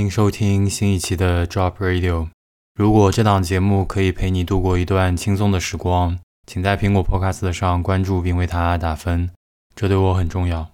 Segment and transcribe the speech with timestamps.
[0.00, 2.28] 欢迎收听新一期的 Drop Radio。
[2.74, 9.28] 如果这档节目可以陪你度过一段轻松的时光，请在苹果 Podcast 上关注并为它打分，
[9.74, 10.70] 这对我很重要。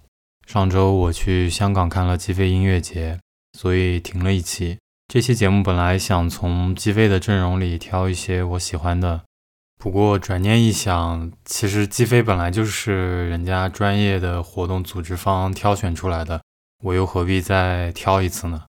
[0.47, 3.19] 上周我去香港看了击飞音乐节，
[3.59, 4.77] 所以停了一期。
[5.09, 9.23] 这期节目本来想从击飞的阵容里挑一些我喜欢的，
[9.77, 16.41] 不过转念一想，其实击飞本来就是人家专业的活动组织方挑选出来的。
[16.81, 18.63] 我又何必再挑一次呢？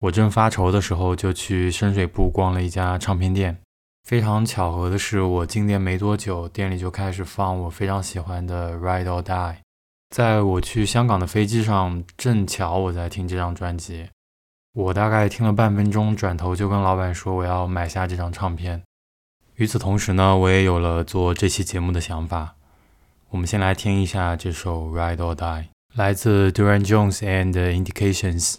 [0.00, 3.58] 我正发愁的时候，就去深水埗逛了一家唱片店。
[4.04, 9.54] 非常巧合的是，我进店没多久，店里就开始放我非常喜欢的《Ride or Die》。
[10.14, 14.08] 在我去香港的飞机上，正巧我在听这张专辑。
[14.72, 18.80] 我大概听了半分钟，转头就跟老板说我要买下这张唱片。
[19.56, 22.54] 与此同时呢，我也有了做这期节目的想法。
[23.30, 25.62] 我们先来听一下这首《Ride or Die》。
[25.94, 28.58] 来自 Duran Jones and Indications。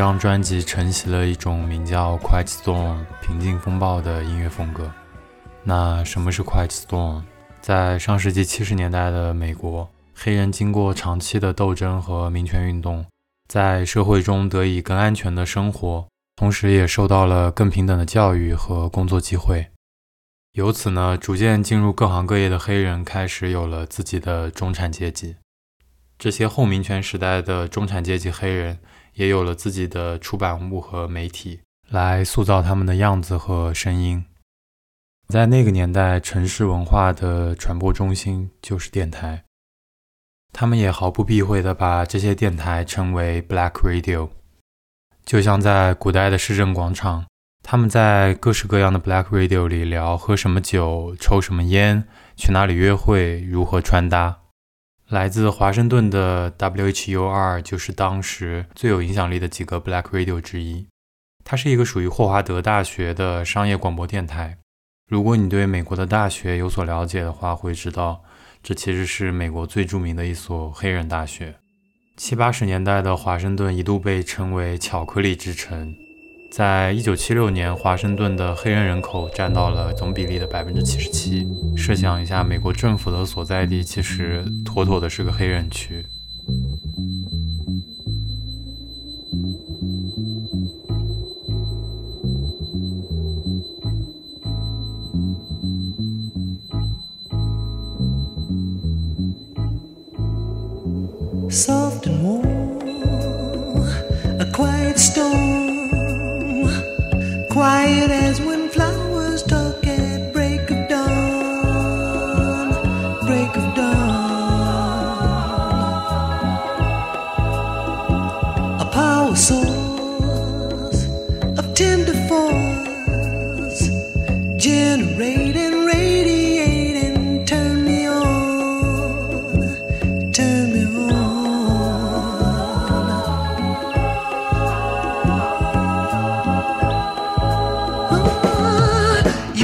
[0.00, 4.90] 这张专辑承袭了一种名叫 Quiet Storm 平静风暴的音乐风格。
[5.62, 7.22] 那什么是 Quiet Storm？
[7.60, 13.04] 在上世纪七十年代的美国，黑人经过长期的斗争和民权运动，
[13.46, 19.66] 在社会中得以更安全的生活，同时也受到了更平等的教育和工作机会。
[20.52, 25.36] 由此呢，逐渐进入各行各业的黑人开始有了自己的中产阶级。
[26.18, 28.78] 这些后民权时代的中产阶级黑人
[29.20, 34.24] 也有了自己的出版物和媒体，来塑造他们的样子和声音。
[35.28, 39.44] 在那个年代，城市文化的传播中心就是电台，
[40.54, 44.30] 他们也毫不避讳地把这些电台称为 Black Radio，
[45.26, 47.26] 就像在古代的市政广场。
[47.62, 54.39] 他们在各式各样的 Black Radio 里聊喝什么酒、抽什么烟、去哪里约会、如何穿搭。
[55.10, 60.86] 来自华盛顿的 WHUR 就是当时最有影响力的几个 Black Radio 之一。
[61.42, 64.58] 它是一个属于霍华德大学的商业广播电台。
[65.08, 68.22] 如果你对美国的大学有所了解的话，会知道
[68.62, 71.56] 这其实是美国最著名的一所黑人大学。
[72.16, 75.92] 七八十年代的华盛顿一度被称为“巧克力之城”。
[76.50, 81.46] 在一九七六年，华盛顿的黑人人口占到了总比例的百分之七十七。
[81.76, 86.04] 设想一下，美国政府的所在地其实妥妥的是个黑人区。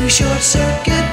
[0.09, 1.06] Short circuit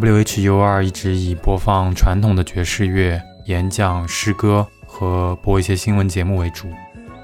[0.00, 6.68] WHUR 一直以播放传统的爵士乐、演讲、诗歌和播一些新闻节目为主，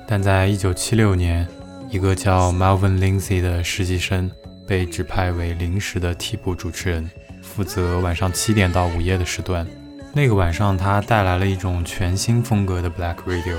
[0.07, 1.49] 但在1976年，
[1.89, 4.31] 一个叫 Melvin Lindsay 的实习生
[4.69, 9.67] 被指派为临时的替补主持人，负责晚上七点到午夜的时段。
[10.13, 13.57] 那个晚上，他带来了一种全新风格的 Black Radio。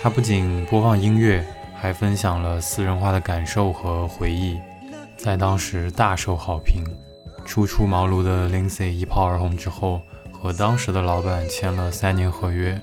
[0.00, 1.44] 他不仅播放音乐，
[1.74, 4.58] 还分享了私人化的感受和回忆，
[5.14, 6.82] 在当时大受好评。
[7.46, 12.78] 初出茅庐的 Lindsay 一炮而红之后，和当时的老板签了三年合约，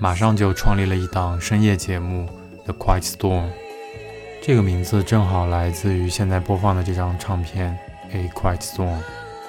[0.00, 2.26] 马上就创立了一档深夜节目
[2.64, 3.44] 《The Quiet Storm》。
[4.42, 7.78] 这个名字正好来自于现在播放的这张唱片
[8.16, 8.98] 《A Quiet Storm》，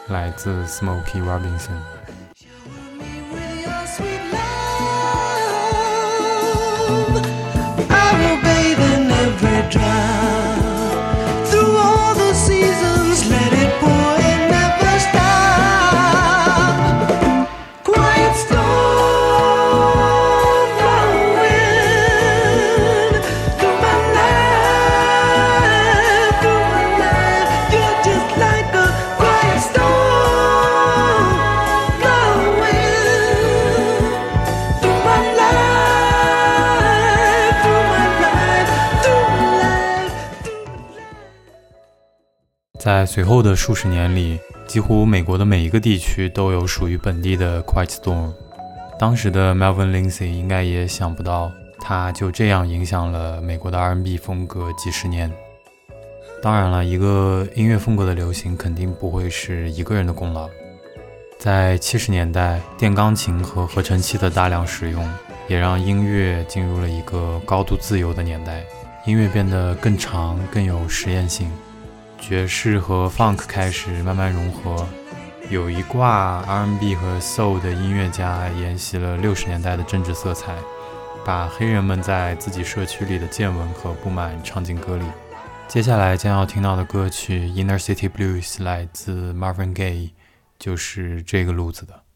[0.09, 1.81] 来自 Smokey Robinson。
[9.41, 10.66] with
[13.79, 14.26] puedo.
[42.87, 48.31] 在随后的数十年里，几乎美国的每一个地区都有属于本地的 Quiet Storm。
[48.97, 51.51] 当时的 Melvin Lindsay 应该也想不到，
[51.81, 55.29] 他就这样影响了美国的 R&B 风格几十年。
[56.41, 60.49] 当然了，一个音乐风格的流行肯定不会是一个人的功劳。
[61.37, 65.05] 在七十年代，电钢琴和合成器的大量使用，
[65.49, 68.63] 也让音乐进入了一个高度自由的年代，
[69.05, 71.51] 音乐变得更长、更有实验性。
[72.19, 74.87] 爵士和 funk 开始慢慢融合，
[75.49, 80.53] 有一挂 R&B 和 soul 的音乐家沿袭了六十年代的政治色彩，
[81.25, 85.05] 把黑人们在自己社区里的见闻和不满唱进歌里。
[85.67, 90.11] 接下来将要听到的歌曲《Inner City Blues》来自 Marvin Gaye，
[90.59, 92.06] 就是这个路子的。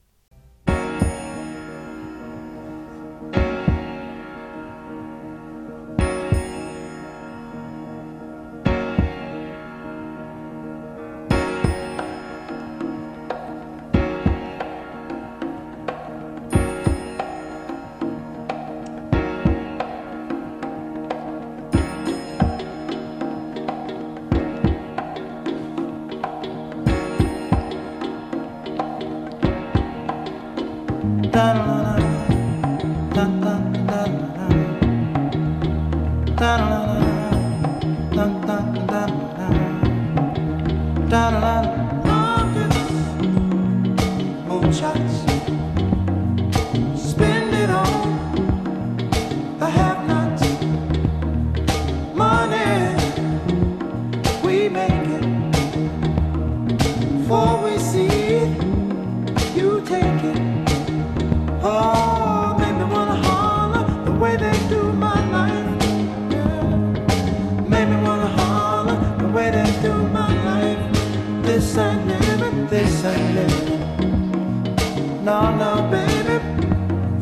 [75.24, 76.40] No, no, baby,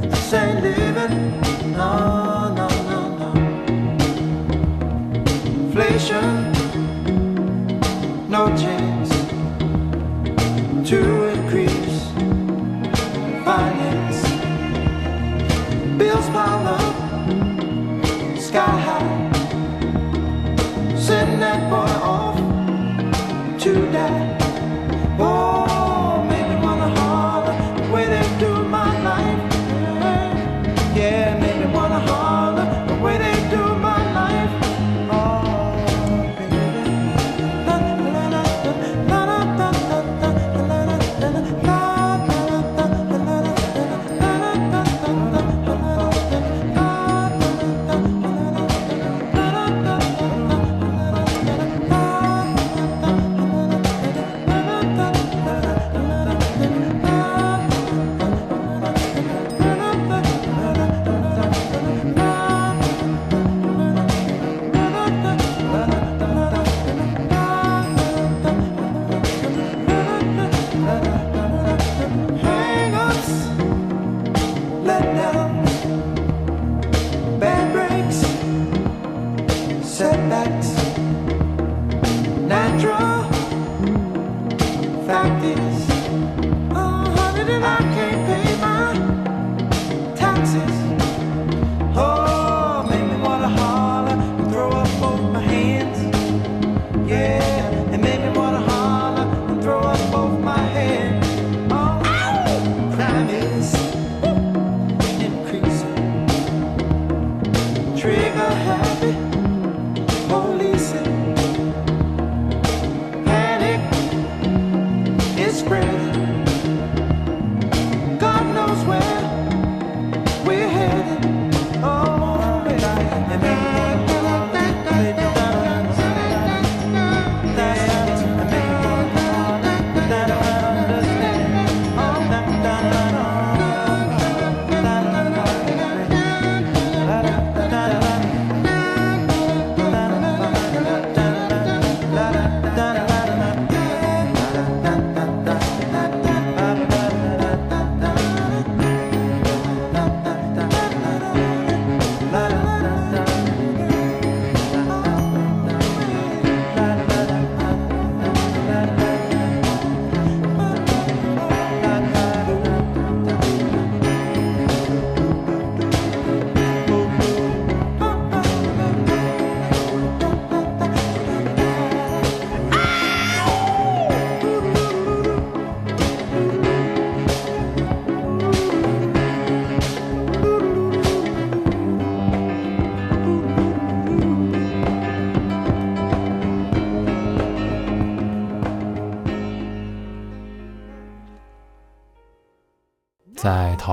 [0.08, 1.42] this ain't living.
[1.74, 3.32] No, no, no, no.
[5.66, 6.54] Inflation,
[8.30, 9.10] no chance
[10.90, 12.12] to increase
[13.44, 14.22] finance.
[15.98, 16.96] Bills pile up,
[18.40, 19.32] sky high.
[20.96, 22.38] Send that boy off
[23.60, 24.29] to die.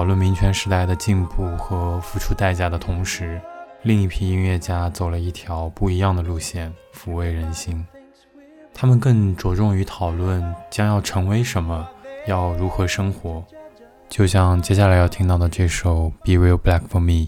[0.07, 3.41] 论民权时代的进步和付出代价的同时，
[3.83, 7.85] 另一批音乐家走了一条不一样的路线，抚慰人心。
[8.73, 11.89] 他们更着重于讨论将要成为什么，
[12.27, 13.45] 要如何生活。
[14.09, 17.27] 就像接下来要听到的这首《Be Real Black for Me》。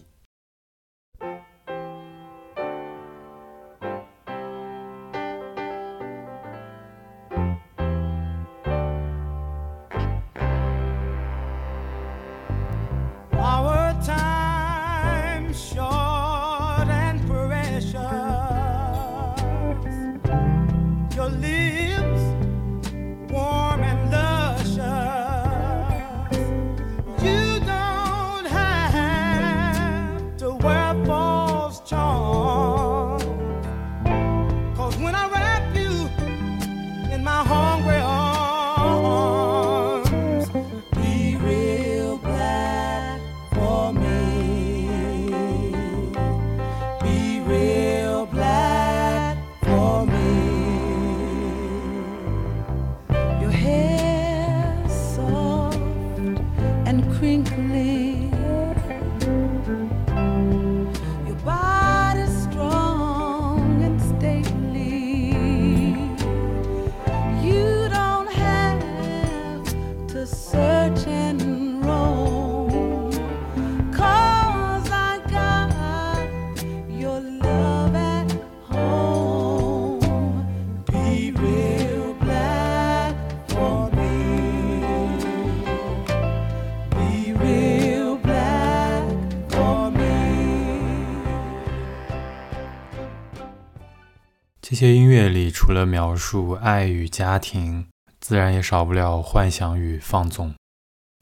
[94.78, 97.88] 些音乐里，除了描述爱与家庭，
[98.20, 100.54] 自然也少不了幻想与放纵。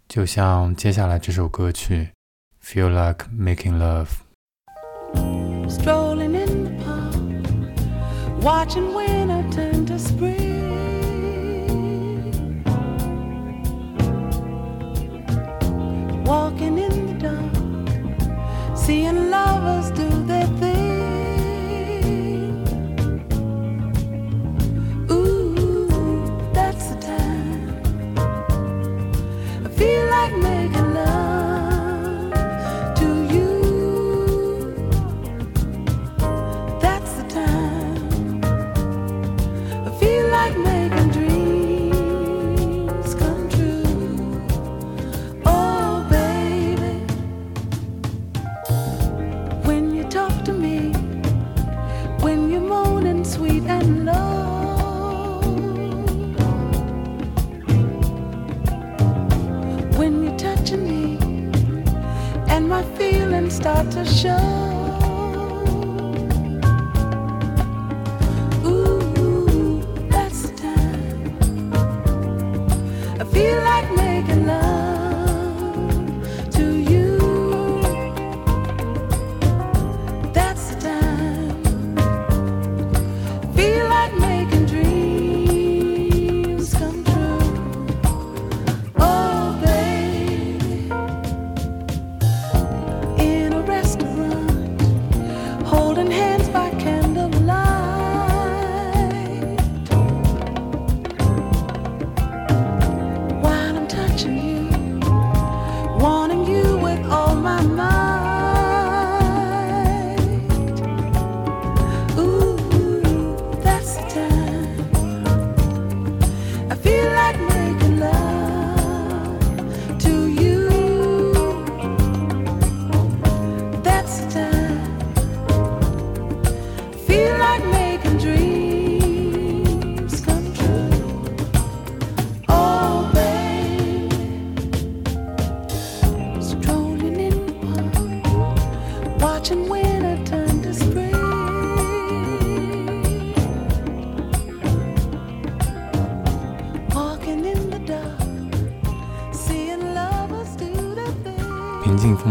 [0.07, 2.11] 就像接下来这首歌曲
[2.63, 4.09] 《Feel Like Making Love》。
[5.71, 7.15] strolling in the park,
[8.43, 10.37] watching winter turn to spring.
[16.27, 19.26] Walking in the dark, seeing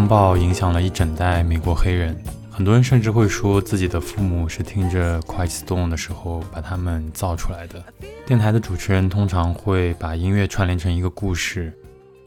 [0.05, 2.15] 风暴影响了一整代美国黑人，
[2.51, 7.83] 很多人甚至会说自己的父母是听着 quai Storm 的时候把他们造出来的。
[8.23, 11.75] 电台的主持人通常会把音乐串联成一个故事，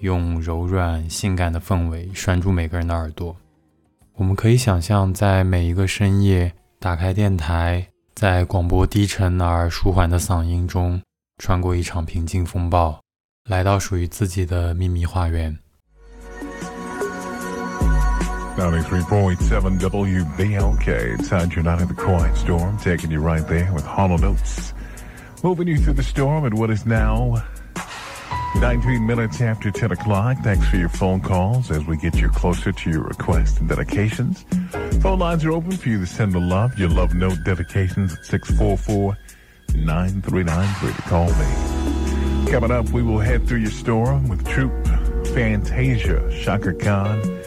[0.01, 3.37] 用柔软性感的氛围拴住每个人的耳朵。
[4.17, 11.01] 我们可以想象，在每一个深夜，打开电台，在广播低沉而舒缓的嗓音中，
[11.41, 12.99] 穿过一场平静风暴，
[13.49, 15.57] 来到属于自己的秘密花园。
[18.59, 21.16] 93.7 WBLK.
[21.16, 24.75] Inside your the quiet storm, taking you right there with hollow notes.
[25.44, 27.40] Moving you through the storm at what is now
[28.57, 30.38] 19 minutes after 10 o'clock.
[30.42, 34.44] Thanks for your phone calls as we get you closer to your requests and dedications.
[35.03, 38.25] Phone lines are open for you to send the love, your love note dedications at
[38.25, 39.16] 644
[39.77, 42.51] 9393 to call me.
[42.51, 44.73] Coming up, we will head through your storm with Troop,
[45.29, 47.38] Fantasia, Shaka Khan,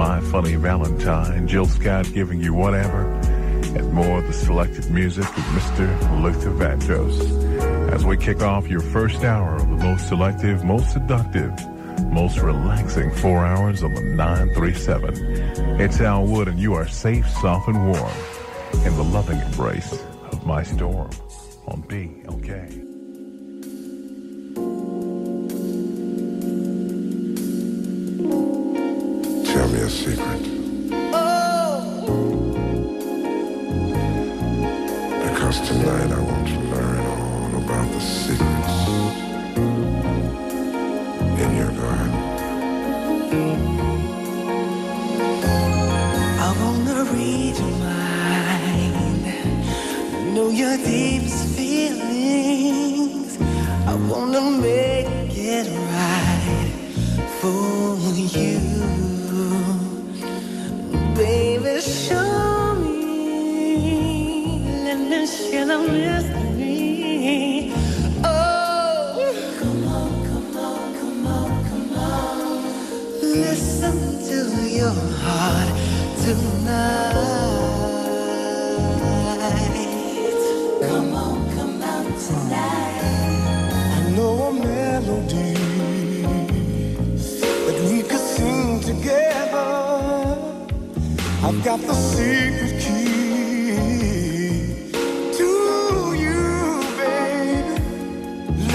[0.00, 3.02] My Funny Valentine, Jill Scott giving you whatever,
[3.76, 6.22] and more of the selected music of Mr.
[6.22, 7.92] Luther Vandross.
[7.92, 11.52] As we kick off your first hour of the most selective, most seductive,
[12.10, 15.78] most relaxing four hours on the 937.
[15.78, 18.14] It's Al Wood, and you are safe, soft, and warm
[18.86, 21.10] in the loving embrace of my storm
[21.66, 22.89] on BLK.
[29.90, 30.20] A secret.
[31.12, 32.06] Oh.
[35.22, 36.29] Because tonight I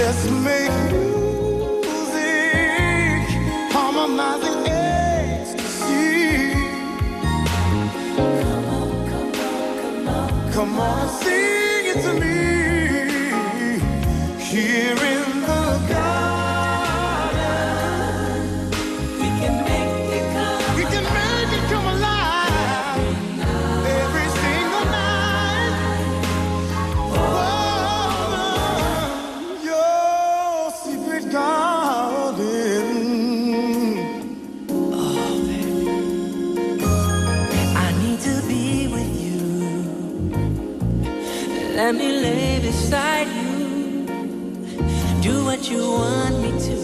[0.06, 0.70] Let's make
[1.82, 3.26] music,
[3.74, 6.52] harmonizing ecstasy.
[8.14, 10.52] Come on, come on, come on.
[10.52, 12.36] Come on, sing it to me.
[14.38, 14.96] Here
[42.86, 44.06] beside you.
[45.20, 46.76] Do what you want me to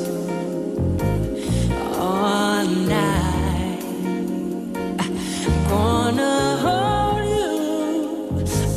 [1.97, 3.85] all night.
[4.99, 7.53] I'm Gonna hold you.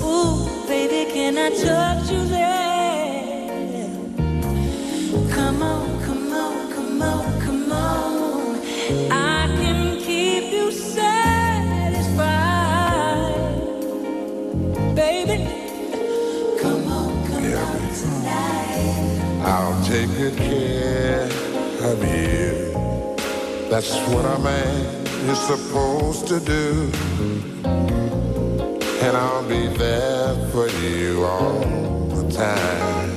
[0.05, 2.24] Ooh, baby, can I touch you
[19.95, 21.23] take good care
[21.89, 22.51] of you.
[23.69, 24.85] That's what a man
[25.31, 26.91] is supposed to do.
[29.05, 31.59] And I'll be there for you all
[32.17, 33.09] the time.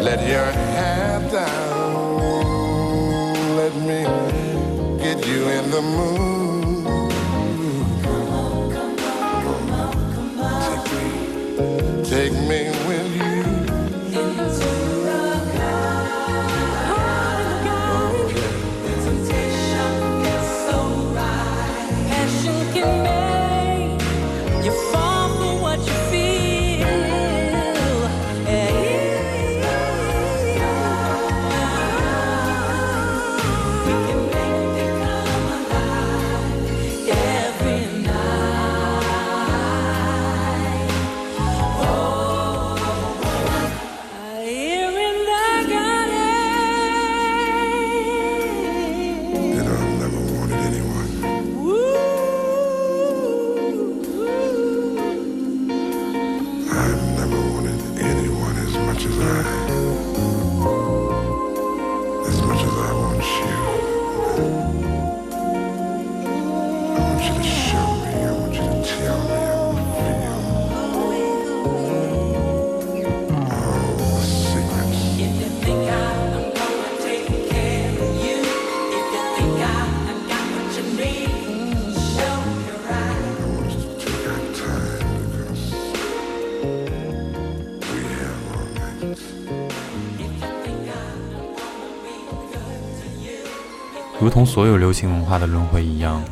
[0.00, 2.76] Let your hair down.
[3.60, 4.00] Let me
[5.04, 6.30] get you in the mood.
[10.68, 11.06] Take me,
[12.04, 12.39] take me with
[94.20, 96.22] 如同所有流行文化的轮回一样，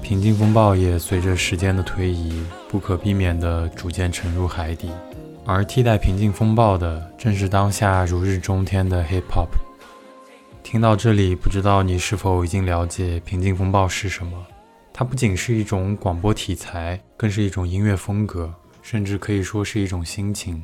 [0.00, 4.92] 平静风暴也随着时间的推移，不可避免地逐渐沉入海底。
[5.44, 9.48] 而替代平静风暴的，正是当下如日中天的 hip hop。
[10.62, 14.38] 听到这里，不知道你是否已经了解平静风暴是什么？
[14.92, 20.62] 它不仅是一种广播题材，更是一种音乐风格，甚至可以说是一种心情。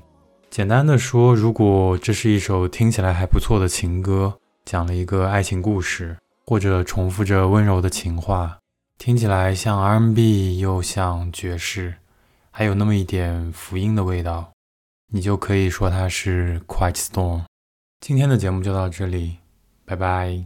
[0.48, 4.32] 简单的说，如果这是一首听起来还不错的情歌，
[4.64, 6.16] 讲了一个爱情故事，
[6.48, 8.58] 或者重复着温柔的情话，
[8.96, 11.96] 听起来像 R&B 又像爵士，
[12.50, 14.50] 还有那么一点福音的味道，
[15.12, 17.42] 你就可以说它是 Quiet Storm。
[18.00, 19.37] 今天的节目就到这里，
[19.84, 20.42] 拜拜。